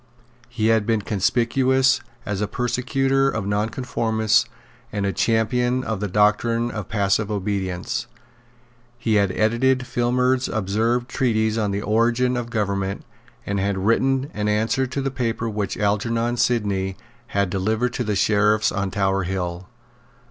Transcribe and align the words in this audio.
He 0.49 0.69
had 0.69 0.87
been 0.87 1.03
conspicuous 1.03 2.01
as 2.25 2.41
a 2.41 2.47
persecutor 2.47 3.29
of 3.29 3.45
nonconformists 3.45 4.45
and 4.91 5.05
a 5.05 5.13
champion 5.13 5.83
of 5.83 5.99
the 5.99 6.07
doctrine 6.07 6.71
of 6.71 6.89
passive 6.89 7.29
obedience. 7.29 8.07
He 8.97 9.13
had 9.21 9.31
edited 9.33 9.85
Filmer's 9.85 10.49
absurd 10.49 11.07
treatise 11.07 11.55
on 11.55 11.69
the 11.69 11.83
origin 11.83 12.35
of 12.35 12.49
government, 12.49 13.05
and 13.45 13.59
had 13.59 13.77
written 13.85 14.31
an 14.33 14.47
answer 14.47 14.87
to 14.87 15.01
the 15.03 15.11
paper 15.11 15.47
which 15.47 15.77
Algernon 15.77 16.35
Sidney 16.37 16.95
had 17.27 17.51
delivered 17.51 17.93
to 17.93 18.03
the 18.03 18.15
Sheriffs 18.15 18.71
on 18.71 18.89
Tower 18.89 19.21
Hill. 19.21 19.67